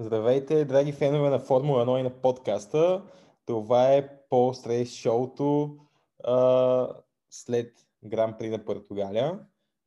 [0.00, 3.02] Здравейте, драги фенове на Формула 1 и на подкаста.
[3.46, 5.76] Това е по стрейс шоуто
[6.24, 6.88] а,
[7.30, 7.72] след
[8.04, 9.38] Гран При на Португалия.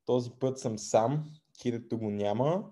[0.05, 1.23] Този път съм сам,
[1.61, 2.63] Кирито го няма.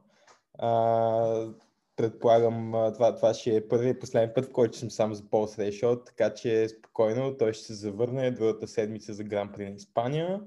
[0.58, 1.48] А,
[1.96, 5.48] предполагам, това, това ще е първият и последен път, в който съм сам за по
[5.48, 9.76] стрейс шоу, така че спокойно той ще се завърне другата седмица за Гран При на
[9.76, 10.42] Испания.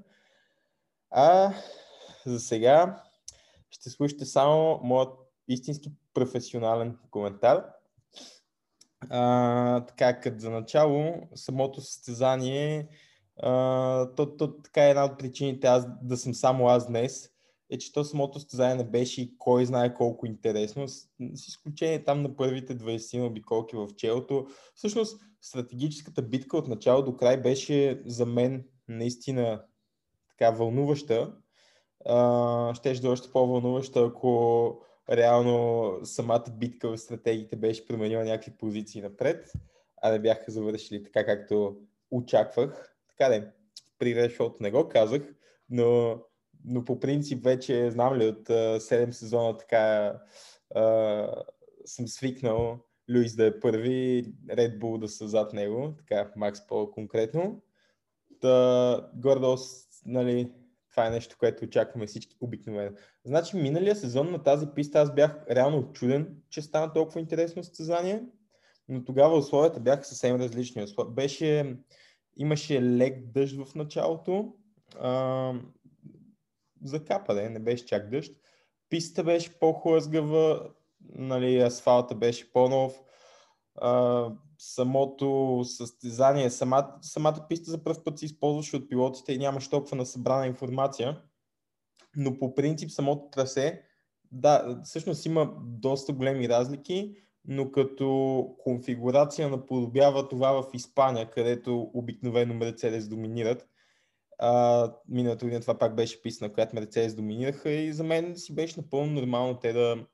[1.11, 1.55] А
[2.27, 3.03] за сега
[3.71, 7.65] ще слушате само моят истински професионален коментар.
[9.11, 12.89] А, така, като за начало, самото състезание,
[13.43, 17.31] а, то, то така е една от причините аз да съм само аз днес,
[17.71, 22.05] е, че то самото състезание не беше и кой знае колко интересно, с, с изключение
[22.05, 24.47] там на първите 20 обиколки в челото.
[24.75, 29.63] Всъщност, стратегическата битка от начало до край беше за мен наистина
[30.31, 31.33] така вълнуваща.
[32.07, 32.15] А,
[32.83, 39.53] да е още по-вълнуваща, ако реално самата битка в стратегиите беше променила някакви позиции напред,
[40.03, 41.77] а не бяха завършили така, както
[42.11, 42.97] очаквах.
[43.09, 43.51] Така де,
[43.99, 45.35] при решото не го казах,
[45.71, 46.21] но,
[46.65, 50.17] но по принцип вече знам ли от uh, 7 сезона така
[50.77, 51.43] uh,
[51.85, 52.79] съм свикнал
[53.15, 57.63] Луис да е първи, Red Bull да са зад него, така Макс по-конкретно.
[58.41, 59.57] Та, гордо,
[60.07, 60.53] нали,
[60.93, 62.97] това е нещо, което очакваме всички обикновено.
[63.25, 68.23] Значи, миналия сезон на тази писта аз бях реално чуден, че стана толкова интересно състезание,
[68.89, 70.87] но тогава условията бяха съвсем различни.
[71.09, 71.77] Беше,
[72.37, 74.55] имаше лек дъжд в началото,
[75.01, 75.53] а,
[76.85, 78.33] закапа, не беше чак дъжд.
[78.89, 80.71] Пистата беше по-хлъзгава,
[81.15, 83.03] нали, асфалта беше по-нов,
[83.75, 84.31] а,
[84.63, 89.97] самото състезание, самата, самата писта за първ път се използваше от пилотите и нямаше толкова
[89.97, 91.23] на събрана информация,
[92.17, 93.83] но по принцип самото трасе,
[94.33, 102.55] да, всъщност има доста големи разлики, но като конфигурация наподобява това в Испания, където обикновено
[102.55, 103.69] Мерцедес доминират.
[104.39, 108.81] А, миналата година това пак беше писана, която Мерцедес доминираха и за мен си беше
[108.81, 110.07] напълно нормално те да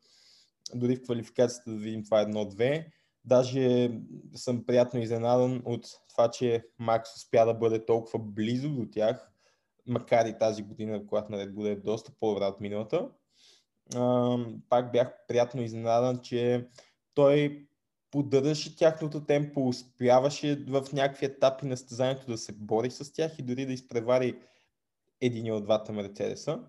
[0.75, 2.91] дори в квалификацията да видим това едно-две
[3.29, 3.91] Даже
[4.35, 9.31] съм приятно изненадан от това, че Макс успя да бъде толкова близо до тях,
[9.87, 13.09] макар и тази година, когато на Red Bull е доста по-добра от миналата.
[14.69, 16.69] пак бях приятно изненадан, че
[17.15, 17.67] той
[18.11, 23.43] поддържаше тяхното темпо, успяваше в някакви етапи на състезанието да се бори с тях и
[23.43, 24.39] дори да изпревари
[25.21, 26.61] един от двата Мерцедеса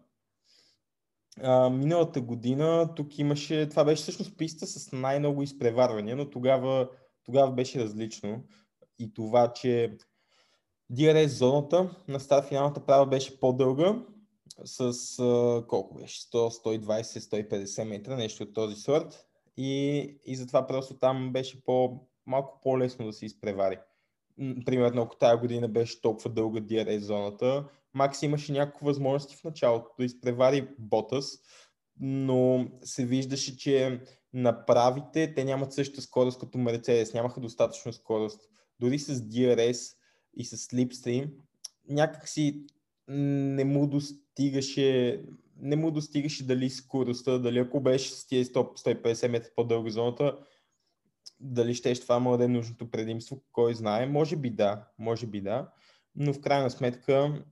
[1.43, 6.89] а, миналата година тук имаше, това беше всъщност писта с най-много изпреварвания, но тогава,
[7.23, 8.43] тогава беше различно.
[8.99, 9.97] И това, че
[10.91, 13.95] DRS зоната на старт финалната права беше по-дълга,
[14.63, 16.21] с а, колко беше?
[16.21, 16.31] 100,
[16.79, 19.25] 120, 150 метра, нещо от този сорт.
[19.57, 23.77] И, и затова просто там беше по, малко по-лесно да се изпревари.
[24.65, 29.89] Примерно, ако тази година беше толкова дълга DRS зоната, Макс имаше някакви възможности в началото
[29.99, 31.39] да изпревари Ботас,
[31.99, 34.01] но се виждаше, че
[34.33, 38.41] направите те нямат същата скорост като Мерцедес, нямаха достатъчно скорост.
[38.79, 39.95] Дори с DRS
[40.37, 41.29] и с Slipstream
[41.89, 42.65] някакси
[43.07, 45.21] не му достигаше
[45.61, 50.37] не му достигаше дали скоростта, дали ако беше с тия 150 метра по-дълга зоната,
[51.39, 54.05] дали ще това да е нужното предимство, кой знае.
[54.05, 55.69] Може би да, може би да,
[56.15, 57.43] но в крайна сметка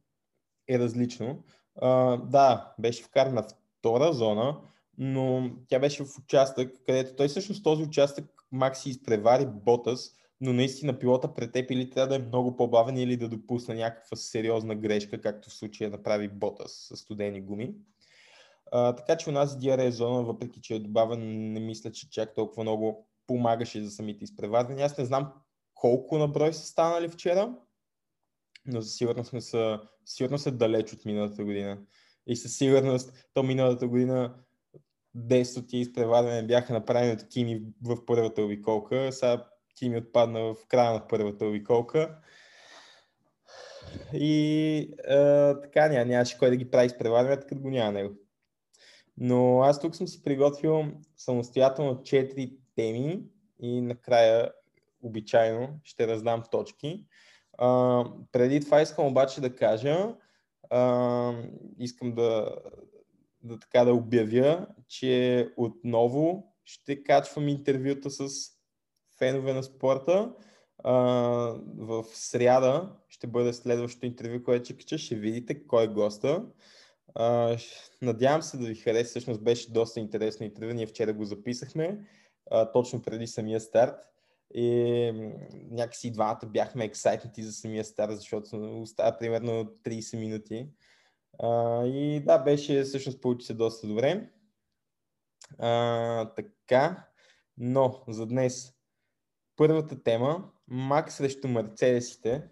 [0.68, 1.44] е различно.
[1.82, 3.44] А, да, беше вкарана
[3.80, 4.62] втора зона,
[4.98, 10.12] но тя беше в участък, където той всъщност този участък Макси изпревари Ботас,
[10.42, 14.18] но наистина пилота пред теб или трябва да е много по-бавен или да допусне някаква
[14.18, 17.76] сериозна грешка, както в случая направи Ботас с студени гуми.
[18.72, 22.36] А, така че у нас DRS зона, въпреки че е добавен, не мисля, че чак
[22.36, 24.86] толкова много помагаше за самите изпреварвания.
[24.86, 25.34] Аз не знам
[25.76, 27.56] колко на брой са станали вчера,
[28.66, 31.78] но за сигурност не са, сигурно са далеч от миналата година.
[32.28, 34.36] И със сигурност то миналата година
[35.18, 39.12] 10 от изпреварвания бяха направени от Кими в първата обиколка.
[39.12, 39.46] Сега
[39.80, 42.18] Кими отпадна в края на първата обиколка.
[44.14, 48.14] И а, така ня, нямаше кой да ги прави изпреварванията, като го няма него.
[49.18, 50.84] Но аз тук съм си приготвил
[51.18, 53.24] самостоятелно 4 теми
[53.60, 54.52] и накрая
[55.02, 57.06] обичайно ще раздам точки.
[57.58, 60.16] А, преди това искам обаче да кажа,
[60.70, 61.34] а,
[61.80, 62.56] искам да,
[63.44, 68.30] да така да обявя, че отново ще качвам интервюта с
[69.18, 70.34] фенове на спорта.
[70.84, 70.94] А,
[71.78, 74.98] в сряда ще бъде следващото интервю, което ще кача.
[74.98, 76.46] Ще видите кой е госта.
[77.16, 77.58] А,
[78.02, 79.10] надявам се да ви хареса.
[79.10, 80.74] Всъщност беше доста интересно интервю.
[80.74, 82.00] Ние вчера го записахме.
[82.52, 83.96] А, точно преди самия старт.
[84.54, 85.12] И
[85.72, 90.70] някакси двамата бяхме ексайтнати за самия старт, защото остава примерно 30 минути.
[91.40, 94.30] А, и да, беше, всъщност получи се доста добре.
[95.60, 97.08] А, така,
[97.58, 98.74] но за днес
[99.56, 102.50] първата тема, Мак срещу Мерцедесите.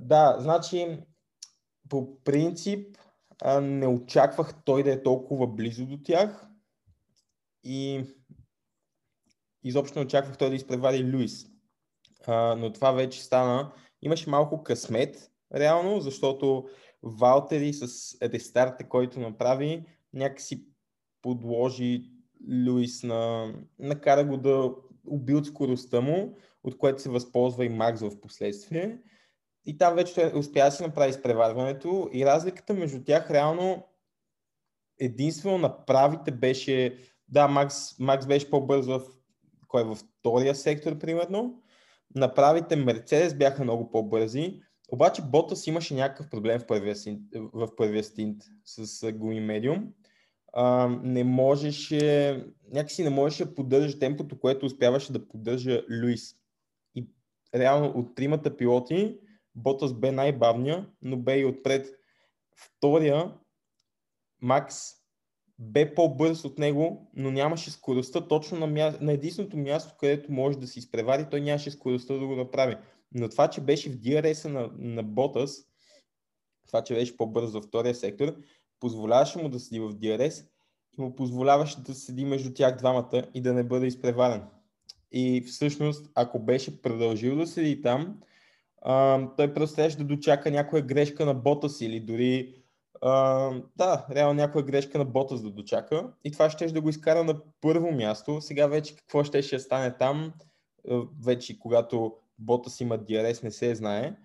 [0.00, 1.02] Да, значи
[1.88, 2.98] по принцип
[3.62, 6.48] не очаквах той да е толкова близо до тях
[7.64, 8.04] и
[9.64, 11.46] изобщо не очаквах той да изпревари Луис.
[12.26, 13.72] А, но това вече стана.
[14.02, 16.68] Имаше малко късмет, реално, защото
[17.02, 20.66] Валтери с рестарта, който направи, някакси
[21.22, 22.10] подложи
[22.66, 23.52] Луис на...
[23.78, 24.74] накара го да
[25.06, 28.98] уби от скоростта му, от което се възползва и Макс в последствие.
[29.66, 33.86] И там вече успя да си направи изпреварването и разликата между тях реално
[34.98, 39.02] единствено на правите беше, да, Макс, Макс беше по-бърз в,
[39.74, 41.62] кой е във втория сектор, примерно.
[42.14, 44.60] На правите Мерцедес бяха много по-бързи,
[44.92, 46.94] обаче Ботас имаше някакъв проблем в първия,
[47.34, 49.92] в първия стинт с гуми медиум.
[51.02, 56.34] Не можеше, някакси не можеше да поддържа темпото, което успяваше да поддържа Луис.
[56.94, 57.08] И
[57.54, 59.18] реално от тримата пилоти,
[59.54, 61.86] Ботас бе най-бавния, но бе и отпред.
[62.56, 63.34] Втория,
[64.42, 65.03] Макс,
[65.58, 68.98] бе по-бърз от него, но нямаше скоростта точно на, мя...
[69.00, 72.76] на единственото място, където може да се изпревари, той нямаше скоростта да го направи.
[73.12, 75.66] Но това, че беше в DRS на, на Ботас,
[76.66, 78.36] това, че беше по-бърз във втория сектор,
[78.80, 80.46] позволяваше му да седи в DRS
[80.98, 84.42] и му позволяваше да седи между тях двамата и да не бъде изпреварен.
[85.12, 88.20] И всъщност, ако беше продължил да седи там,
[88.82, 92.63] а, той просто трябваше да дочака някоя грешка на бота си или дори
[93.76, 97.40] да, реално някоя грешка на бота да дочака и това ще да го изкара на
[97.60, 98.40] първо място.
[98.40, 100.32] Сега вече какво ще ще стане там,
[101.24, 104.16] вече когато бота си има диарес не се знае,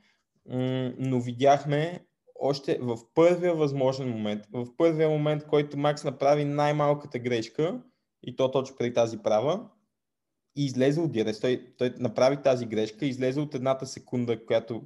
[0.98, 2.06] но видяхме
[2.40, 7.82] още в първия възможен момент, в първия момент, който Макс направи най-малката грешка
[8.24, 9.70] и то точно преди тази права,
[10.56, 11.42] и излезе от DRS.
[11.42, 14.84] Той, той направи тази грешка, излезе от едната секунда, която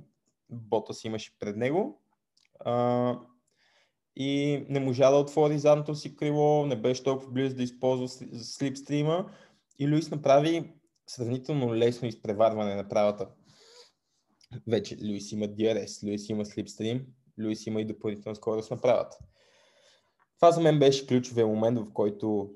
[0.50, 2.02] бота си имаше пред него
[4.16, 8.08] и не можа да отвори задното си крило, не беше толкова близо да използва
[8.44, 9.32] слипстрима
[9.80, 10.74] и Луис направи
[11.08, 13.30] сравнително лесно изпреварване на правата.
[14.68, 17.06] Вече Луис има DRS, Луис има слипстрим,
[17.44, 19.18] Луис има и допълнителна скорост на правата.
[20.40, 22.50] Това за мен беше ключовия момент, в който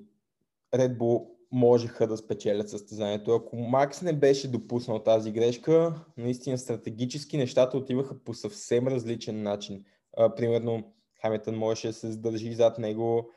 [0.75, 3.31] Red Bull можеха да спечелят състезанието.
[3.31, 9.83] Ако Макс не беше допуснал тази грешка, наистина стратегически нещата отиваха по съвсем различен начин.
[10.18, 13.29] А, примерно Хамилтън можеше да се задържи зад него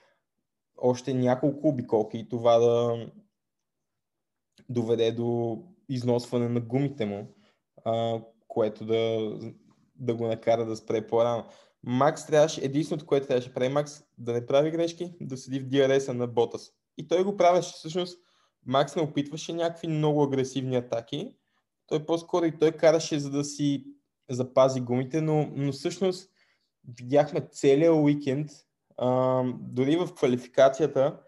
[0.79, 3.07] още няколко обиколки и това да
[4.69, 7.35] доведе до износване на гумите му,
[7.85, 9.33] а, което да,
[9.95, 11.45] да го накара да спре по-рано.
[11.83, 15.69] Макс трябваше, единственото, което трябваше да прави Макс, да не прави грешки, да седи в
[15.69, 16.73] DRS-а на Ботас.
[16.99, 18.19] И той го правеше всъщност.
[18.67, 21.35] Макс не опитваше някакви много агресивни атаки.
[21.87, 23.85] Той по-скоро и той караше за да си
[24.31, 26.31] запази гумите, но, но всъщност
[26.89, 28.51] видяхме целият уикенд,
[29.55, 31.21] дори в квалификацията,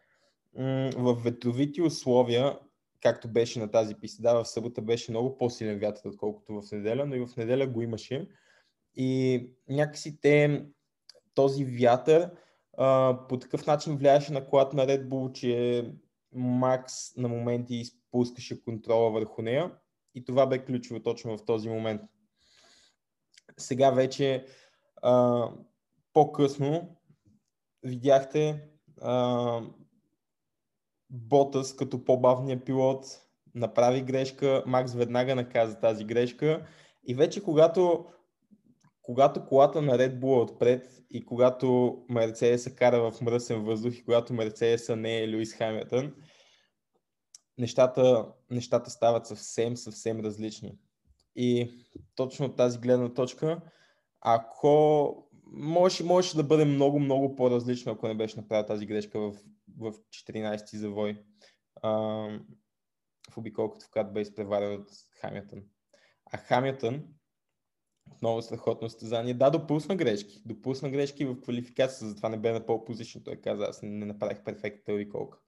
[0.96, 2.58] в ветровити условия,
[3.00, 4.22] както беше на тази писта.
[4.22, 7.82] Да, в събота беше много по-силен вятър, отколкото в неделя, но и в неделя го
[7.82, 8.28] имаше.
[8.94, 10.66] И някакси те,
[11.34, 12.30] този вятър
[13.28, 15.84] по такъв начин влияеше на колата на Red Bull, че
[16.34, 19.72] Макс на моменти изпускаше контрола върху нея
[20.14, 22.02] и това бе ключово точно в този момент.
[23.58, 24.46] Сега вече
[25.02, 25.48] а,
[26.12, 26.96] по-късно
[27.82, 28.68] видяхте
[29.00, 29.60] а,
[31.10, 33.04] Ботас като по-бавния пилот
[33.54, 36.66] направи грешка, Макс веднага наказа тази грешка
[37.06, 38.06] и вече когато
[39.02, 43.94] когато колата на Red Bull е отпред и когато Мерцедес се кара в мръсен въздух
[43.94, 46.14] и когато Мерцедеса не е Луис Хамилтън,
[47.58, 50.78] нещата, нещата стават съвсем, съвсем различни.
[51.36, 51.70] И
[52.14, 53.60] точно от тази гледна точка,
[54.22, 59.32] ако може, можеше да бъде много, много по-различно, ако не беше направил тази грешка в,
[59.78, 61.22] в 14-ти завой
[61.82, 61.90] а,
[63.30, 64.88] в обиколката, в която бе изпреварен от
[65.20, 65.62] Хамилтън.
[66.32, 67.04] А Хамилтън
[68.10, 69.34] отново страхотно състезание.
[69.34, 70.42] Да, допусна грешки.
[70.46, 73.24] Допусна грешки в квалификацията, затова не бе на пол позиция.
[73.24, 75.38] Той каза, аз не направих перфектната обиколка.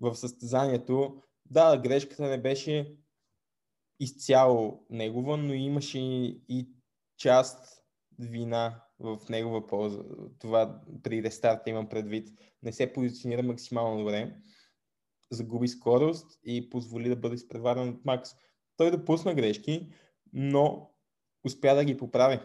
[0.00, 2.96] В състезанието, да, грешката не беше
[4.00, 6.68] изцяло негова, но имаше и
[7.16, 7.79] част
[8.24, 10.02] вина в негова полза.
[10.38, 12.28] Това при рестарта имам предвид.
[12.62, 14.36] Не се позиционира максимално добре.
[15.30, 18.30] загуби скорост и позволи да бъде изпреварен от Макс.
[18.76, 19.92] Той допусна грешки,
[20.32, 20.90] но
[21.44, 22.40] успя да ги поправи,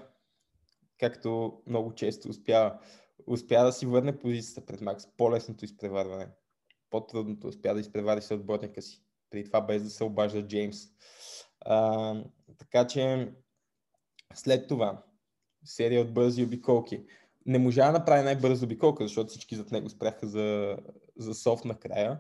[1.00, 2.80] както много често успява.
[3.28, 6.28] Успя да си върне позицията пред Макс, по-лесното изпреварване.
[6.90, 9.04] По-трудното успя да изпревари се отборника си.
[9.30, 10.78] При това без да се обажда Джеймс.
[11.62, 12.24] А,
[12.58, 13.34] така че
[14.34, 15.04] след това
[15.66, 17.04] серия от бързи обиколки.
[17.46, 20.78] Не можа да направи най-бързо обиколка, защото всички зад него спряха за,
[21.18, 22.20] за софт накрая.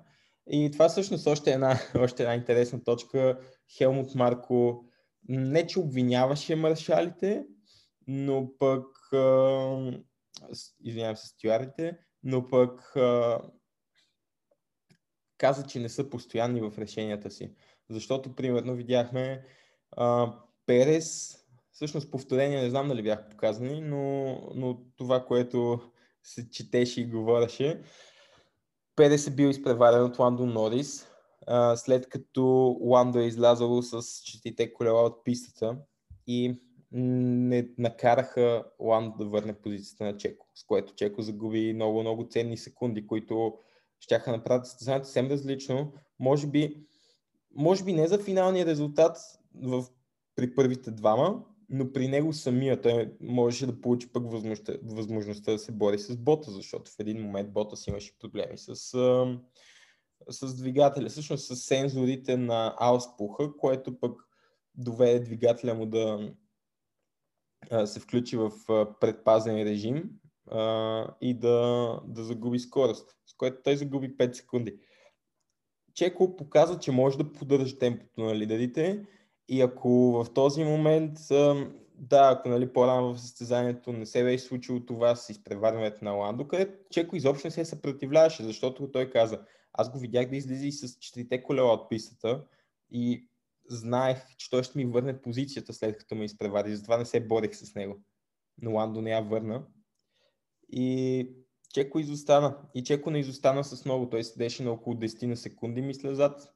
[0.52, 3.40] И това всъщност още една, още една интересна точка.
[3.78, 4.86] Хелмут Марко
[5.30, 7.46] не че обвиняваше маршалите,
[8.08, 8.86] но пък
[10.84, 12.94] извинявам се, стюардите, но пък
[15.38, 17.54] каза, че не са постоянни в решенията си.
[17.90, 19.46] Защото, примерно, видяхме
[19.92, 20.34] а,
[20.66, 21.38] Перес,
[21.76, 25.80] всъщност повторения не знам дали бяха показани, но, но това, което
[26.24, 27.82] се четеше и говореше,
[28.96, 31.08] Перес е бил изпреварен от Ландо Норис,
[31.48, 35.78] а, след като Ландо е излязало с четите колела от пистата
[36.28, 42.28] и не накараха Ландо да върне позицията на Чеко, с което Чеко загуби много, много
[42.30, 43.58] ценни секунди, които
[44.00, 45.94] ще направят състезанието съвсем различно.
[46.20, 46.86] Може би,
[47.56, 49.18] може би не за финалния резултат
[49.64, 49.86] в,
[50.36, 55.60] при първите двама, но при него самия той можеше да получи пък възможността, възможността да
[55.60, 58.76] се бори с бота, защото в един момент бота си имаше проблеми с,
[60.30, 64.22] с двигателя, всъщност с сензорите на ауспуха, което пък
[64.76, 66.34] доведе двигателя му да
[67.86, 68.52] се включи в
[69.00, 70.10] предпазен режим
[71.22, 74.80] и да, да загуби скорост, с което той загуби 5 секунди.
[75.94, 79.06] Чеко показва, че може да поддържа темпото на лидерите
[79.48, 81.18] и ако в този момент,
[81.98, 86.48] да, ако нали, по-рано в състезанието не се беше случило това с изпреварването на Ландо,
[86.48, 89.42] където Чеко изобщо не се съпротивляваше, защото той каза,
[89.74, 92.44] аз го видях да излиза и с четирите колела от пистата
[92.92, 93.30] и
[93.70, 97.56] знаех, че той ще ми върне позицията след като ме изпревари, затова не се борех
[97.56, 98.02] с него.
[98.62, 99.66] Но Ландо не я върна.
[100.70, 101.30] И
[101.74, 102.58] Чеко изостана.
[102.76, 104.10] И Чеко не изостана с много.
[104.10, 106.55] Той седеше на около 10 на секунди, мисля, зад.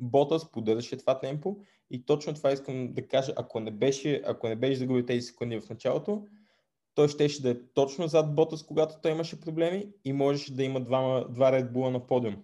[0.00, 1.56] Ботас поддържаше това темпо
[1.90, 3.32] и точно това искам да кажа.
[3.36, 6.26] Ако не беше, ако не беше загубил тези секунди в началото,
[6.94, 10.80] той щеше да е точно зад Ботас, когато той имаше проблеми и можеше да има
[10.80, 12.36] два, два Red Bull на подиум.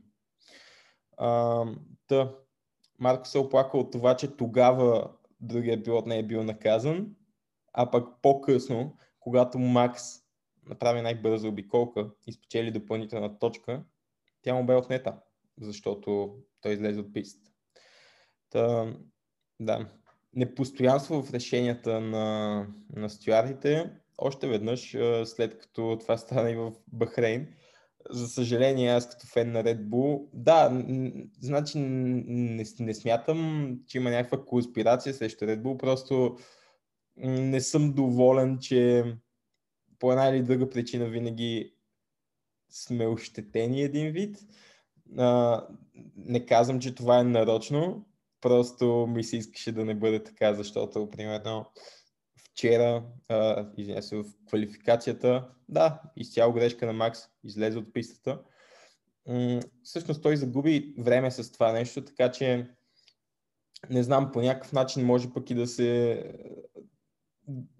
[1.16, 1.64] А,
[2.08, 2.36] да.
[2.98, 7.16] Марко се оплака от това, че тогава другия пилот не е бил наказан,
[7.72, 10.02] а пък по-късно, когато Макс
[10.66, 13.84] направи най-бърза обиколка и спечели допълнителна точка,
[14.42, 15.16] тя му бе отнета,
[15.60, 17.50] защото той излезе от пистата.
[18.50, 18.94] Та,
[19.60, 19.88] да,
[20.34, 27.48] непостоянство в решенията на, на стюардите, още веднъж, след като това стана и в Бахрейн.
[28.10, 30.84] За съжаление, аз като фен на Red Bull, да,
[31.40, 36.36] значи не, не смятам, че има някаква конспирация срещу Red Bull, просто
[37.16, 39.04] не съм доволен, че
[39.98, 41.74] по една или друга причина винаги
[42.70, 44.38] сме ощетени един вид.
[45.18, 45.62] А,
[46.16, 48.06] не казвам, че това е нарочно,
[48.40, 51.66] просто ми се искаше да не бъде така, защото, примерно,
[52.38, 53.04] вчера,
[53.76, 58.40] извиня се, в квалификацията, да, изцяло грешка на Макс, излезе от пистата.
[59.26, 62.70] М- всъщност той загуби време с това нещо, така че
[63.90, 66.22] не знам, по някакъв начин може пък и да се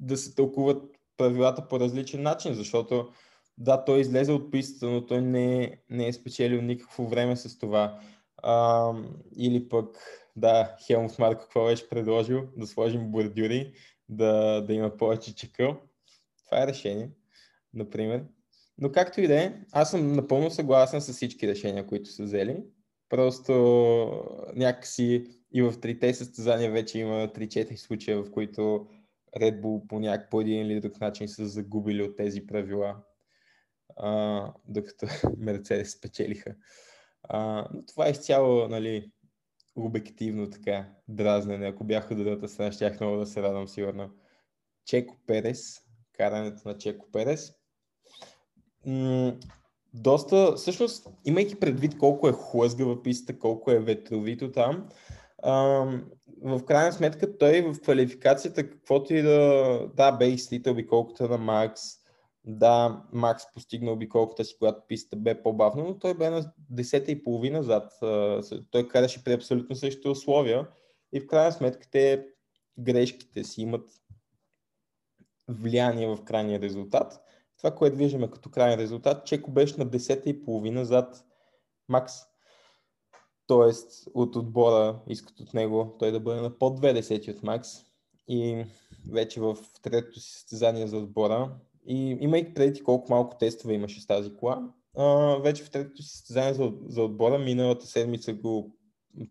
[0.00, 0.82] да се тълкуват
[1.16, 3.12] правилата по различен начин, защото
[3.58, 8.00] да, той излезе от пистата, но той не, не е спечелил никакво време с това.
[8.36, 8.92] А,
[9.36, 9.96] или пък,
[10.36, 12.48] да, Хелмут Марко какво беше предложил?
[12.56, 13.72] Да сложим бордюри,
[14.08, 15.76] да, да има повече чекъл.
[16.44, 17.10] Това е решение,
[17.74, 18.24] например.
[18.78, 22.56] Но както и да е, аз съм напълно съгласен с всички решения, които са взели.
[23.08, 23.52] Просто
[24.56, 28.86] някакси и в трите състезания вече има 3-4 случая, в които
[29.36, 32.96] Red Bull по някакъв един или друг начин са загубили от тези правила,
[33.96, 35.06] а, докато
[35.38, 36.54] Мерцедес спечелиха.
[37.22, 39.10] А, но това е изцяло нали,
[39.76, 41.66] обективно така дразнене.
[41.66, 44.10] Ако бях от другата страна, щях много да се радвам сигурно.
[44.84, 45.80] Чеко Перес,
[46.12, 47.52] карането на Чеко Перес.
[48.86, 49.36] М-
[49.94, 54.88] доста, всъщност, имайки предвид колко е хлъзгава пистата, колко е ветровито там,
[56.42, 61.82] в крайна сметка той в квалификацията, каквото и да, да, бе изслител обиколката на Макс,
[62.50, 67.24] да, Макс постигна обиколката си, когато пистата бе по-бавна, но той бе на 10 и
[67.24, 67.92] половина зад.
[68.70, 70.68] Той караше при абсолютно същите условия
[71.12, 72.26] и в крайна сметка те
[72.78, 73.90] грешките си имат
[75.48, 77.20] влияние в крайния резултат.
[77.58, 81.24] Това, което виждаме като крайен резултат, Чеко беше на 10 и половина зад
[81.88, 82.12] Макс.
[83.46, 87.68] Тоест от отбора искат от него той да бъде на под 20 от Макс.
[88.28, 88.64] И
[89.10, 91.56] вече в третото си състезание за отбора.
[91.90, 96.08] И имайки преди колко малко тестове имаше с тази кола, а, вече в третото си
[96.08, 98.76] състезание за, за отбора, миналата седмица го,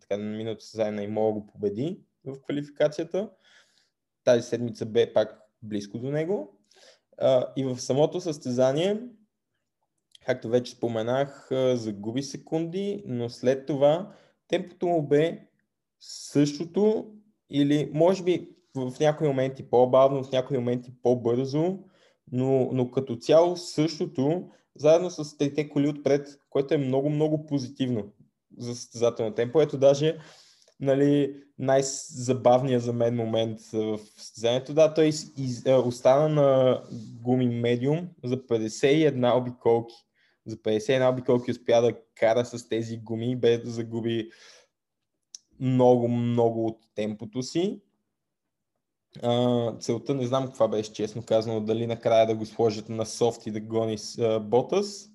[0.00, 3.30] така, миналото състезание на Имола го победи в квалификацията.
[4.24, 6.60] Тази седмица бе пак близко до него.
[7.18, 9.02] А, и в самото състезание,
[10.26, 14.12] както вече споменах, загуби секунди, но след това
[14.48, 15.48] темпото му бе
[16.00, 17.12] същото
[17.50, 21.78] или може би в някои моменти по-бавно, в някои моменти по-бързо,
[22.32, 28.12] но, но като цяло същото, заедно с трите коли отпред, което е много, много позитивно
[28.58, 29.60] за състезателно темпо.
[29.60, 30.18] Ето даже
[30.80, 34.74] нали, най-забавният за мен момент в състезанието.
[34.74, 36.82] Да, той из, из, е, остана на
[37.22, 39.94] гуми медиум за 51 обиколки.
[40.46, 44.30] За 51 обиколки успя да кара с тези гуми, без да загуби
[45.60, 47.80] много, много от темпото си.
[49.80, 53.50] Целта не знам каква беше честно казано, дали накрая да го сложат на софт и
[53.50, 55.08] да гони с Ботас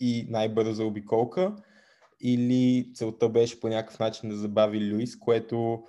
[0.00, 1.56] и най-бърза обиколка,
[2.20, 5.82] или целта беше по някакъв начин да забави Люис, което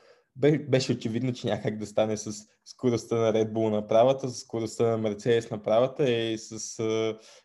[0.70, 2.32] беше очевидно, че някак да стане с
[2.66, 6.80] скоростта на Red Bull на правата, с скоростта на Мерцедес на правата и с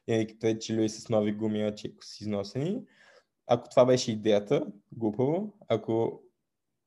[0.09, 2.81] Еник че Люис с нови гуми, че си износени.
[3.47, 6.23] Ако това беше идеята, глупаво, ако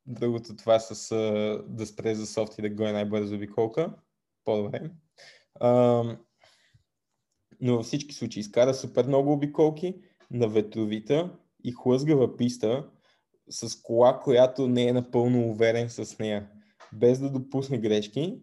[0.08, 3.94] Другото това с uh, да спре за софт и да гони най-бързо обиколка.
[4.44, 4.92] По-добре.
[5.62, 6.18] Uh,
[7.62, 12.90] но във всички случаи изкара супер много обиколки на ветровита и хлъзгава писта
[13.50, 16.50] с кола, която не е напълно уверен с нея.
[16.94, 18.42] Без да допусне грешки,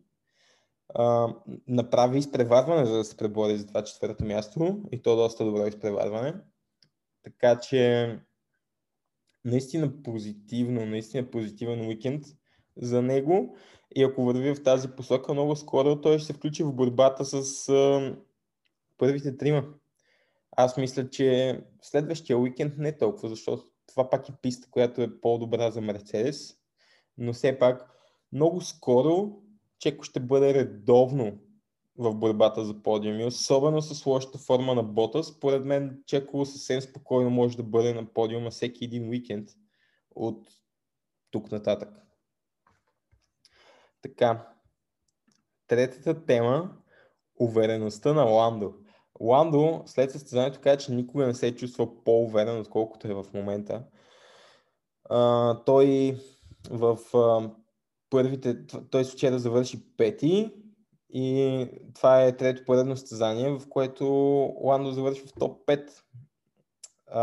[0.94, 1.36] uh,
[1.68, 6.34] направи изпреварване, за да се пребори за това четвърто място и то доста добро изпреварване.
[7.22, 8.18] Така че
[9.44, 12.24] наистина позитивно, наистина позитивен уикенд
[12.76, 13.56] за него
[13.96, 17.68] и ако върви в тази посока, много скоро той ще се включи в борбата с
[17.68, 18.16] а,
[18.98, 19.64] първите трима.
[20.56, 25.20] Аз мисля, че следващия уикенд не е толкова, защото това пак е писта, която е
[25.20, 26.54] по-добра за Мерцедес,
[27.18, 27.90] но все пак
[28.32, 29.44] много скоро
[29.78, 31.38] Чеко ще бъде редовно
[31.98, 35.24] в борбата за подиуми, особено с лошата форма на бота.
[35.24, 39.48] Според мен Чеко съвсем спокойно може да бъде на подиума всеки един уикенд
[40.14, 40.48] от
[41.30, 41.88] тук нататък.
[44.02, 44.48] Така,
[45.66, 46.76] третата тема
[47.40, 48.74] увереността на Ландо.
[49.20, 53.84] Ландо след състезанието каза, че никога не се е чувствал по-уверен, отколкото е в момента.
[55.04, 56.18] А, той
[56.70, 57.50] в а,
[58.10, 60.63] първите, той да завърши пети,
[61.16, 64.04] и това е трето поредно състезание, в което
[64.60, 65.90] Ландо завършва в топ 5.
[67.06, 67.22] А,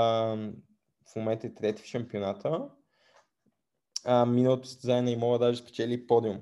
[1.12, 2.70] в момента е трети в шампионата.
[4.06, 6.42] А, миналото състезание на Имола даже спечели подиум.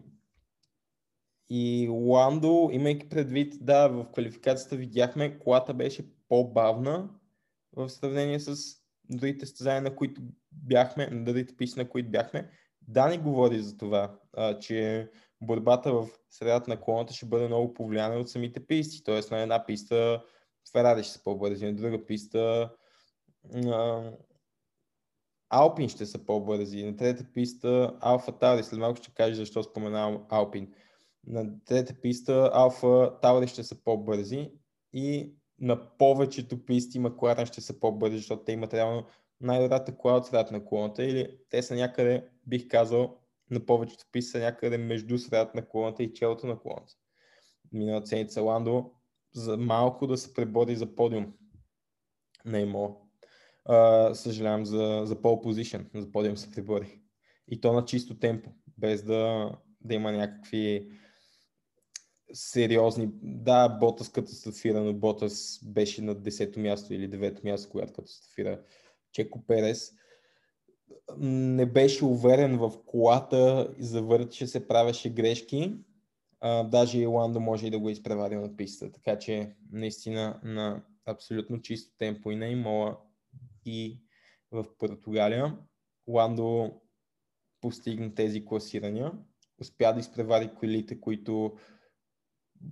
[1.50, 7.10] И Ландо, имайки предвид, да, в квалификацията видяхме, колата беше по-бавна
[7.74, 8.76] в сравнение с
[9.10, 12.52] другите състезания, на които бяхме, на другите писни, на които бяхме.
[12.82, 15.10] Дани говори за това, а, че
[15.42, 19.04] борбата в средата на колоната ще бъде много повлияна от самите писти.
[19.04, 20.24] Тоест на една писта
[20.72, 22.72] Ферари ще са по-бързи, на друга писта
[25.50, 30.26] Алпин ще са по-бързи, на трета писта Алфа Таури, след малко ще кажа защо споменавам
[30.30, 30.74] Алпин.
[31.28, 34.52] На трета писта Алфа Таури ще са по-бързи
[34.94, 39.06] и на повечето писти Макларен ще са по-бързи, защото те имат реално
[39.42, 43.19] най-добрата кола от средата на колоната или те са някъде, бих казал,
[43.52, 46.94] на повечето писа някъде между средата на колоната и челото на колоната.
[47.72, 48.92] Миналата седмица Ландо
[49.34, 51.34] за малко да се пребори за подиум
[52.46, 52.96] на.
[53.70, 57.02] Uh, съжалявам за, за pole position, за подиум се пребори.
[57.48, 60.92] И то на чисто темпо, без да, да има някакви
[62.34, 63.10] сериозни...
[63.22, 68.62] Да, Ботас катастрофира, но Ботас беше на 10-то място или 9-то място, когато катастрофира
[69.12, 69.92] Чеко Перес
[71.18, 75.76] не беше уверен в колата, завърташе се, правеше грешки.
[76.40, 78.92] А, даже и Ландо може и да го изпревари на писта.
[78.92, 82.98] Така че наистина на абсолютно чисто темпо и на Имола
[83.66, 84.02] и
[84.52, 85.58] в Португалия.
[86.08, 86.72] Ландо
[87.62, 89.12] постигна тези класирания.
[89.62, 91.54] Успя да изпревари колите, които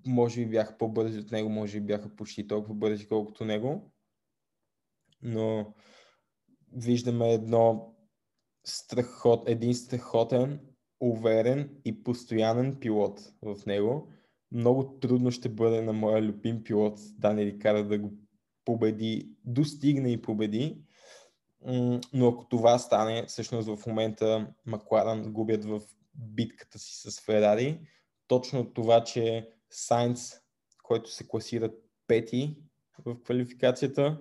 [0.06, 3.92] може би бяха по-бързи от него, може би бяха почти толкова бързи, колкото него.
[5.22, 5.74] Но
[6.74, 7.94] виждаме едно
[8.68, 10.60] страхот, един страхотен,
[11.00, 14.12] уверен и постоянен пилот в него.
[14.52, 18.14] Много трудно ще бъде на моя любим пилот Дани Рикара да го
[18.66, 20.82] победи, достигне и победи.
[22.14, 25.82] но ако това стане, всъщност в момента Макларан губят в
[26.16, 27.80] битката си с Ферари.
[28.28, 30.32] Точно това, че Сайнц,
[30.84, 31.72] който се класира
[32.08, 32.58] пети
[33.06, 34.18] в квалификацията,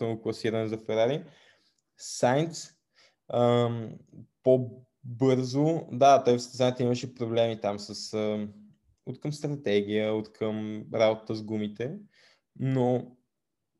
[0.00, 1.24] му класиране за Ферари,
[1.96, 2.77] Сайнц
[4.42, 8.48] по-бързо, да, той в състезанието имаше проблеми там с а,
[9.06, 11.98] от към стратегия, от към работа с гумите,
[12.60, 13.16] но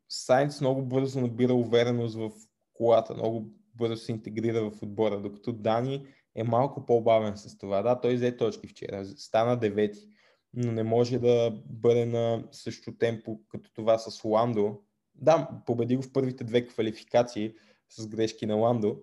[0.09, 2.31] Сайнц много бързо набира увереност в
[2.75, 7.83] колата, много бързо се интегрира в отбора, докато Дани е малко по-бавен с това.
[7.83, 10.09] Да, той взе точки вчера, стана девети,
[10.55, 14.81] но не може да бъде на същото темпо като това с Ландо.
[15.15, 17.55] Да, победи го в първите две квалификации
[17.89, 19.03] с грешки на Ландо,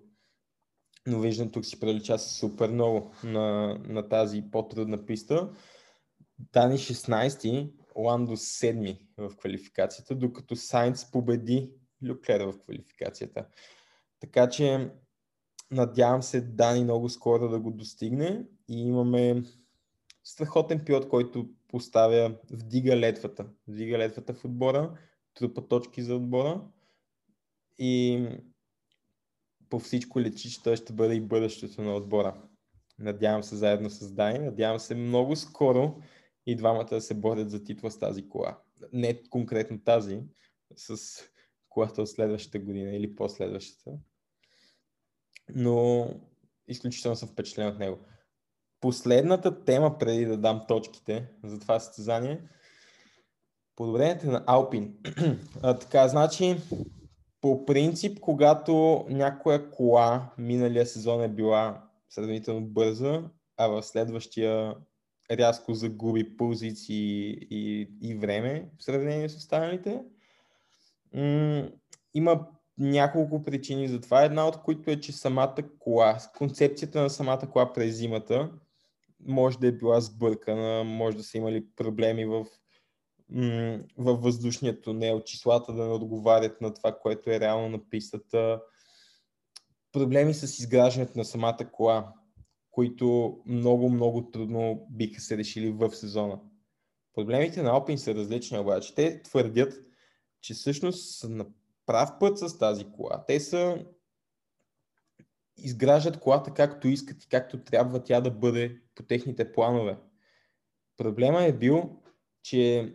[1.06, 5.50] но виждам тук си прилича супер много на, на тази по-трудна писта.
[6.38, 11.70] Дани 16, Ландо 7 в квалификацията, докато Сайнц победи
[12.08, 13.46] Люклер в квалификацията.
[14.20, 14.90] Така че
[15.70, 19.42] надявам се Дани много скоро да го достигне и имаме
[20.24, 23.46] страхотен пилот, който поставя, вдига летвата.
[23.68, 24.98] Вдига летвата в отбора,
[25.34, 26.62] трупа точки за отбора
[27.78, 28.22] и
[29.70, 32.42] по всичко лечи, че той ще бъде и бъдещето на отбора.
[32.98, 36.02] Надявам се заедно с Дани, надявам се много скоро
[36.46, 38.58] и двамата да се борят за титла с тази кола.
[38.92, 40.20] Не конкретно тази,
[40.76, 40.96] с
[41.68, 43.90] колата от следващата година или последващата.
[45.54, 46.08] Но
[46.68, 47.98] изключително съм впечатлен от него.
[48.80, 52.42] Последната тема, преди да дам точките за това състезание,
[53.76, 54.96] подобрението на Алпин.
[55.62, 56.56] а, така, значи,
[57.40, 63.22] по принцип, когато някоя кола миналия сезон е била сравнително бърза,
[63.56, 64.74] а в следващия
[65.30, 70.02] рязко загуби позиции и, и време в сравнение с останалите,
[71.14, 71.68] м-
[72.14, 72.46] има
[72.78, 74.24] няколко причини за това.
[74.24, 78.50] Една от които е, че самата кола, концепцията на самата кола през зимата
[79.26, 82.46] може да е била сбъркана, може да са имали проблеми в
[83.98, 88.62] във въздушния тунел, числата да не отговарят на това, което е реално на пистата,
[89.92, 92.12] проблеми с изграждането на самата кола,
[92.70, 96.40] които много, много трудно биха се решили в сезона.
[97.14, 98.94] Проблемите на Alpine са различни обаче.
[98.94, 99.74] Те твърдят,
[100.40, 101.46] че всъщност са на
[101.86, 103.24] прав път с тази кола.
[103.26, 103.84] Те са
[105.56, 109.98] изграждат колата както искат и както трябва тя да бъде по техните планове.
[110.96, 112.02] Проблема е бил,
[112.42, 112.92] че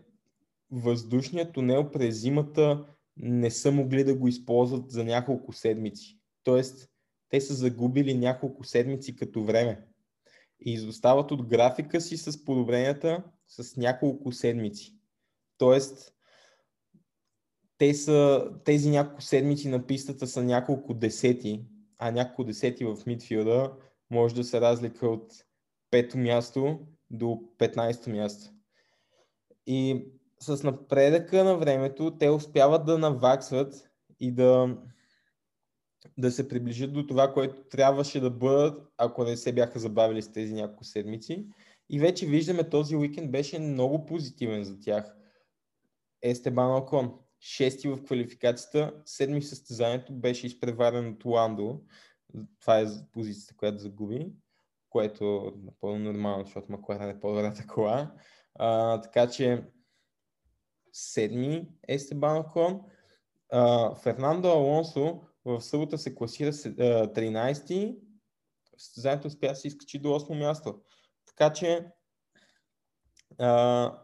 [0.71, 2.85] въздушният тунел през зимата
[3.17, 6.19] не са могли да го използват за няколко седмици.
[6.43, 6.89] Тоест,
[7.29, 9.87] те са загубили няколко седмици като време
[10.65, 14.95] и изостават от графика си с подобренията с няколко седмици.
[15.57, 16.13] Тоест,
[17.77, 21.65] те са, тези няколко седмици на пистата са няколко десети,
[21.97, 23.73] а няколко десети в мидфилда
[24.09, 25.33] може да се разлика от
[25.91, 26.79] пето място
[27.09, 28.51] до 15 място.
[29.67, 30.05] И
[30.41, 34.77] с напредъка на времето те успяват да наваксват и да,
[36.17, 40.31] да се приближат до това, което трябваше да бъдат, ако не се бяха забавили с
[40.31, 41.47] тези няколко седмици.
[41.89, 45.15] И вече виждаме, този уикенд беше много позитивен за тях.
[46.21, 51.81] Естебан Окон, шести в квалификацията, седми в състезанието, беше изпреварен от Ландо.
[52.59, 54.31] Това е позицията, която загуби,
[54.89, 58.11] което е напълно нормално, защото Макларен е по-добрата кола.
[58.55, 59.63] А, така че
[60.93, 62.81] седми Естебан Окон.
[64.03, 67.97] Фернандо Алонсо в събота се класира 13-ти,
[68.77, 70.81] в състезанието успя се изкачи до 8 място.
[71.25, 71.87] Така че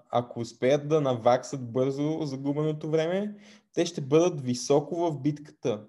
[0.10, 3.36] ако успеят да наваксат бързо загубеното време,
[3.73, 5.88] те ще бъдат високо в битката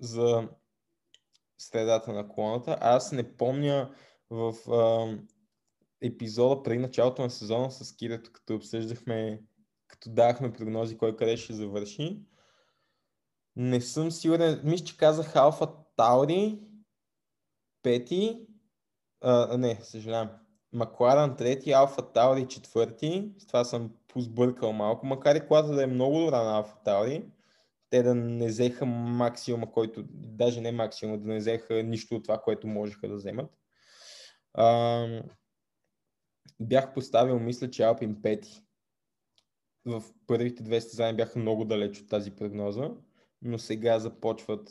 [0.00, 0.48] за
[1.58, 2.78] средата на колоната.
[2.80, 3.94] Аз не помня
[4.30, 5.18] в а,
[6.00, 9.42] епизода преди началото на сезона с Кирето, като обсъждахме
[9.90, 12.22] като дахме прогнози кой къде ще завърши.
[13.56, 14.60] Не съм сигурен.
[14.64, 16.58] Мисля, че казах Алфа Таури,
[17.82, 18.46] пети,
[19.20, 20.30] а, не, съжалявам.
[20.72, 23.32] Макларан трети, Алфа Таури четвърти.
[23.38, 27.24] С това съм позбъркал малко, макар и колата да е много добра на Алфа Таури.
[27.90, 32.38] Те да не взеха максимума, който, даже не максимума, да не взеха нищо от това,
[32.38, 33.50] което можеха да вземат.
[34.54, 35.06] А,
[36.60, 38.62] бях поставил, мисля, че Алпин пети
[39.84, 42.90] в първите две състезания бяха много далеч от тази прогноза,
[43.42, 44.70] но сега започват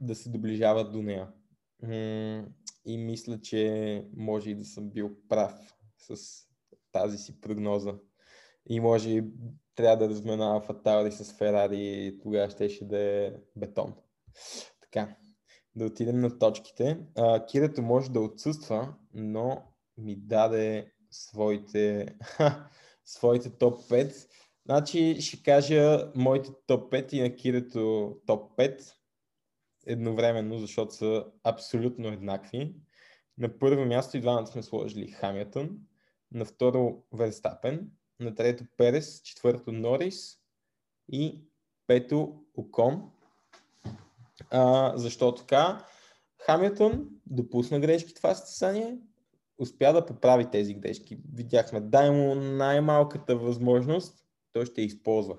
[0.00, 1.32] да се доближават до нея.
[2.84, 6.16] И мисля, че може и да съм бил прав с
[6.92, 7.94] тази си прогноза.
[8.66, 9.24] И може и
[9.74, 13.94] трябва да размена Алфа Таури с Ферари и тогава ще, ще да е бетон.
[14.80, 15.16] Така,
[15.74, 17.00] да отидем на точките.
[17.50, 19.62] Кирето може да отсъства, но
[19.96, 22.06] ми даде своите,
[23.08, 24.28] своите топ 5.
[24.66, 28.92] Значи ще кажа моите топ 5 и на Кирето топ 5
[29.86, 32.74] едновременно, защото са абсолютно еднакви.
[33.38, 35.78] На първо място и двамата сме сложили Хамилтън,
[36.32, 37.90] на второ Верстапен,
[38.20, 40.38] на трето Перес, четвърто Норис
[41.12, 41.44] и
[41.86, 43.10] пето Окон.
[44.50, 45.86] А, защо така?
[46.38, 48.98] Хамилтън допусна грешки това състезание,
[49.58, 51.18] успя да поправи тези грешки.
[51.34, 55.38] Видяхме, дай му най-малката възможност, той ще използва.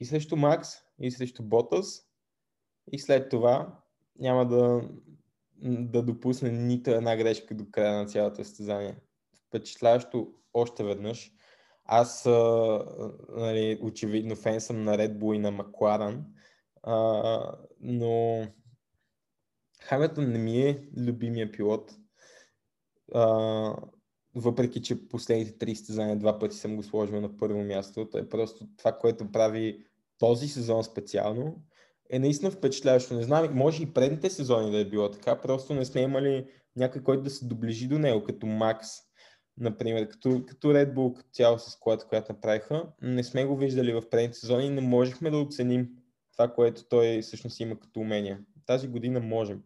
[0.00, 0.68] И срещу Макс,
[1.00, 2.02] и срещу Ботас,
[2.92, 3.78] и след това
[4.18, 4.88] няма да,
[5.62, 8.96] да допусне нито една грешка до края на цялото състезание.
[9.48, 11.32] Впечатляващо още веднъж.
[11.84, 12.30] Аз, а,
[13.28, 16.24] нали, очевидно, фен съм на Red Bull и на Макларан,
[17.80, 18.42] но
[19.80, 21.94] Хамилтън не ми е любимия пилот.
[24.34, 28.08] Въпреки, че последните три състезания два пъти съм го сложил на първо място.
[28.14, 29.84] Е просто това, което прави
[30.18, 31.62] този сезон специално,
[32.10, 33.14] е наистина впечатляващо.
[33.14, 37.02] Не знам, може и предните сезони да е било така, просто не сме имали някой,
[37.02, 38.88] който да се доближи до него, като Макс,
[39.58, 42.86] например, като, като Red Bull, като цяло с колата, която направиха.
[43.02, 45.88] Не сме го виждали в предните сезони и не можехме да оценим
[46.32, 48.40] това, което той всъщност има като умения.
[48.66, 49.62] Тази година можем.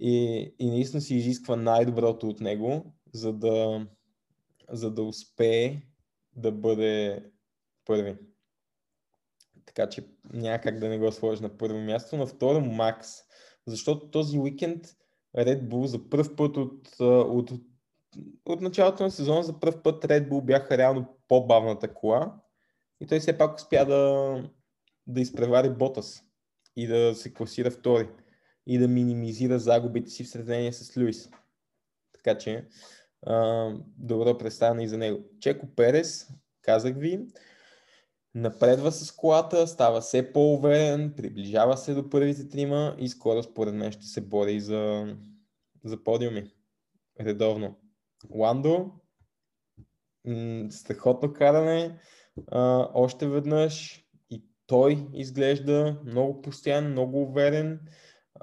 [0.00, 3.86] И, и наистина си изисква най-доброто от него, за да,
[4.70, 5.82] за да успее
[6.36, 7.24] да бъде
[7.84, 8.16] първи.
[9.66, 12.16] Така че няма как да не го сложи на първо място.
[12.16, 13.08] На второ Макс.
[13.66, 14.86] Защото този уикенд
[15.36, 17.50] Red Bull за първ път от, от,
[18.44, 22.40] от началото на сезона за първ път Red Bull бяха реално по-бавната кола
[23.00, 24.34] и той все пак успя да,
[25.06, 26.22] да изпревари Ботас
[26.76, 28.08] и да се класира втори
[28.66, 31.30] и да минимизира загубите си в сравнение с Люис.
[32.12, 32.68] Така че
[33.26, 35.24] а, добро представяне и за него.
[35.40, 36.28] Чеко Перес,
[36.62, 37.26] казах ви,
[38.34, 43.92] напредва с колата, става все по-уверен, приближава се до първите трима и скоро според мен
[43.92, 45.14] ще се бори за,
[45.84, 46.50] за подиуми.
[47.20, 47.76] Редовно.
[48.30, 48.90] Ландо,
[50.70, 51.98] страхотно каране,
[52.46, 57.80] а, още веднъж и той изглежда много постоянен, много уверен.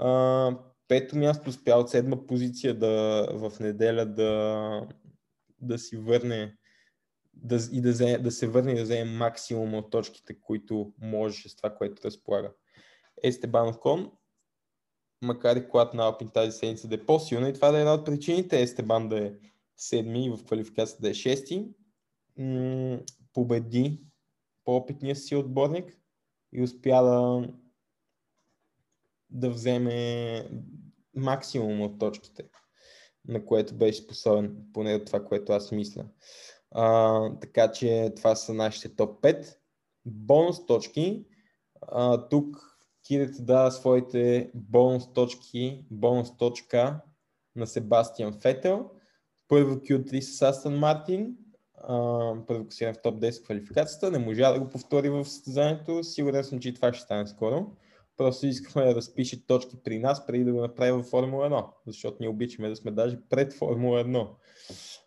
[0.02, 4.88] А, пето място успя от седма позиция да, в неделя да,
[5.62, 6.56] да си върне
[7.34, 11.50] да, и да, вземе, да се върне и да вземе максимум от точките, които можеше
[11.50, 12.52] с това, което разполага.
[13.24, 14.12] Естебан Кон,
[15.22, 17.94] макар и колата на Алпин тази седмица да е по-силна и това да е една
[17.94, 19.34] от причините Естебан да е
[19.78, 21.68] седми и в квалификацията да е шести,
[23.34, 24.02] победи
[24.66, 25.98] по-опитния си отборник
[26.54, 27.48] и успя да,
[29.32, 30.50] да вземе
[31.16, 32.44] максимум от точките,
[33.28, 36.06] на което беше способен, поне от това, което аз мисля.
[36.72, 39.56] А, така че това са нашите топ 5.
[40.06, 41.26] Бонус точки.
[41.82, 42.72] А, тук
[43.08, 47.02] Кирите дава своите бонус точки, бонус точка
[47.56, 48.90] на Себастиан Фетел.
[49.48, 51.38] Първо Q3 с Астън Мартин,
[52.48, 54.12] първо класиран в топ 10 квалификацията.
[54.12, 56.04] Не можа да го повтори в състезанието.
[56.04, 57.66] Сигурен съм, че това ще стане скоро.
[58.22, 62.18] Просто искахме да разпише точки при нас, преди да го направи във Формула 1, защото
[62.20, 64.28] ние обичаме да сме даже пред Формула 1.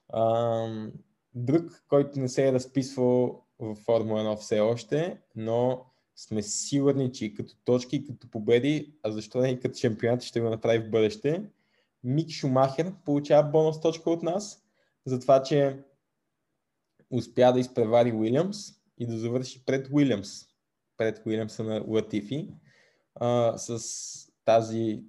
[0.08, 0.88] А,
[1.34, 7.34] друг, който не се е разписвал в Формула 1 все още, но сме сигурни, че
[7.34, 11.42] като точки, като победи, а защо не и като шампионат ще го направи в бъдеще,
[12.04, 14.64] Мик Шумахер получава бонус точка от нас,
[15.06, 15.78] за това, че
[17.10, 18.58] успя да изпревари Уилямс
[18.98, 20.28] и да завърши пред Уилямс,
[20.96, 22.48] пред Уилямса на Латифи,
[23.14, 23.78] а, с
[24.44, 25.02] тази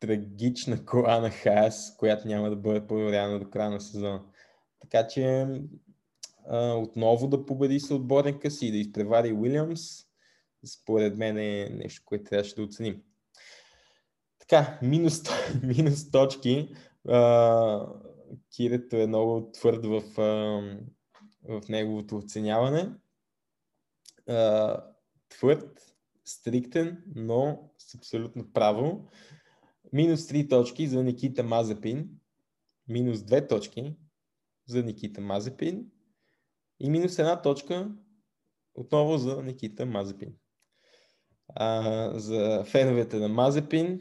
[0.00, 4.22] трагична кола на Хас, която няма да бъде проверяна до края на сезона.
[4.80, 5.46] Така че
[6.48, 9.80] а, отново да победи съотборника си и да изпревари Уилямс,
[10.66, 13.02] според мен е нещо, което трябваше да оценим.
[14.38, 15.22] Така, минус,
[15.62, 16.74] минус точки.
[17.08, 17.86] А,
[18.56, 20.24] Кирето е много твърд в, а,
[21.48, 22.90] в неговото оценяване.
[24.28, 24.76] А,
[25.28, 25.93] твърд,
[26.24, 29.10] стриктен, но с абсолютно право.
[29.92, 32.10] Минус 3 точки за Никита Мазепин.
[32.88, 33.96] Минус 2 точки
[34.66, 35.90] за Никита Мазепин.
[36.80, 37.90] И минус една точка
[38.74, 40.34] отново за Никита Мазепин.
[41.48, 44.00] А, за феновете на Мазепин.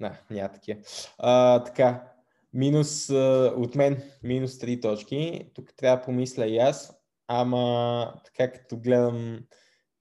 [0.00, 0.80] На, няма такива.
[1.18, 2.12] А, така,
[2.52, 5.50] минус а, от мен, минус 3 точки.
[5.54, 6.92] Тук трябва да помисля и аз.
[7.28, 9.40] Ама така като гледам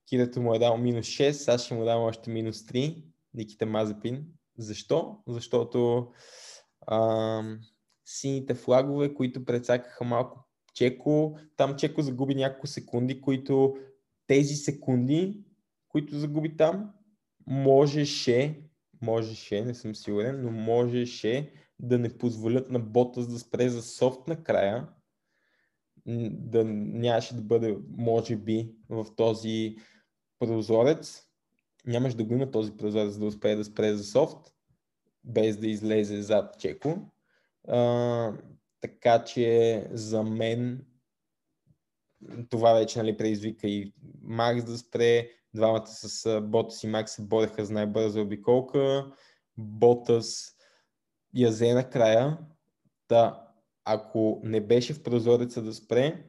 [0.10, 3.04] Кирето му е дал минус 6, аз ще му дам още минус 3.
[3.34, 4.26] Никита Мазепин.
[4.58, 5.18] Защо?
[5.28, 6.08] Защото
[6.88, 7.60] ам,
[8.06, 13.76] сините флагове, които прецакаха малко Чеко, там Чеко загуби няколко секунди, които
[14.28, 15.44] тези секунди,
[15.88, 16.92] които загуби там,
[17.48, 18.62] можеше,
[19.02, 24.28] можеше, не съм сигурен, но можеше да не позволят на Ботас да спре за софт
[24.28, 24.88] накрая,
[26.30, 29.76] да нямаше да бъде, може би, в този
[30.40, 31.28] прозорец,
[31.86, 34.54] нямаше да го има този прозорец да успее да спре за софт,
[35.24, 37.12] без да излезе зад Чеко.
[37.68, 38.34] А,
[38.82, 40.86] така че за мен
[42.50, 45.30] това вече нали, предизвика и Макс да спре.
[45.54, 49.12] Двамата с Ботас и Макс се бореха за най-бърза обиколка.
[49.58, 50.56] Ботас
[51.34, 52.38] я взе накрая.
[53.10, 53.48] Да,
[53.86, 56.26] ако не беше в прозореца да спре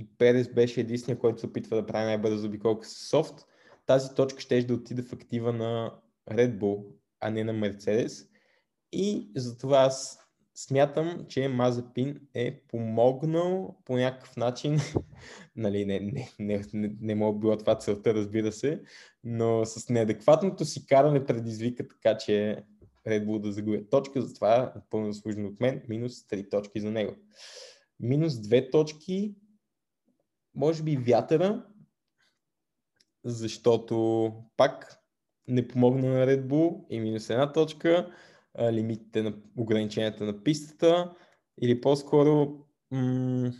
[0.00, 3.46] и Перес беше единствения, който се опитва да прави най-бърза обиколка с софт,
[3.86, 5.94] тази точка ще да отиде в актива на
[6.30, 6.84] Red Bull,
[7.20, 8.28] а не на Мерцедес.
[8.92, 10.18] И затова аз
[10.54, 14.78] смятам, че Мазепин е помогнал по някакъв начин,
[15.56, 18.82] нали, не, не, не, не, не мога било това целта, разбира се,
[19.24, 22.64] но с неадекватното си каране предизвика така, че
[23.06, 27.16] Red Bull да загубя точка, затова напълно заслужено от мен, минус 3 точки за него.
[28.00, 29.34] Минус 2 точки,
[30.60, 31.66] може би вятъра,
[33.24, 34.96] защото пак
[35.48, 38.12] не помогна на Red Bull и минус една точка
[38.72, 41.14] лимитите на ограниченията на пистата
[41.62, 42.58] или по-скоро
[42.90, 43.52] м-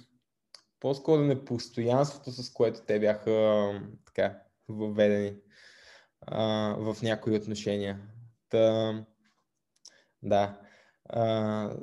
[0.81, 3.73] по-скоро непостоянството, с което те бяха
[4.07, 5.37] така въведени
[6.21, 8.01] а, в някои отношения.
[8.49, 8.93] Та,
[10.23, 10.61] да.
[11.09, 11.77] А,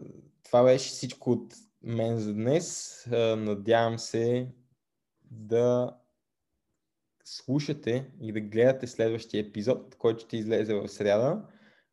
[0.43, 1.53] това беше всичко от
[1.83, 2.97] мен за днес.
[3.11, 4.47] А, надявам се
[5.31, 5.97] да
[7.23, 11.45] слушате и да гледате следващия епизод, който ще излезе в среда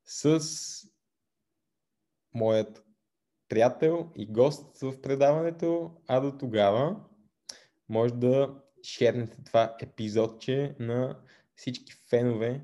[0.05, 0.40] с
[2.35, 2.85] моят
[3.49, 6.97] приятел и гост в предаването, а до тогава
[7.88, 11.18] може да шернете това епизодче на
[11.57, 12.61] всички фенове,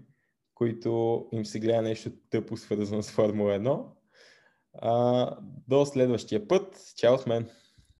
[0.55, 3.87] които им се гледа нещо тъпо свързано с Формула 1.
[4.75, 5.37] А,
[5.69, 6.93] до следващия път.
[6.97, 7.51] Чао с мен!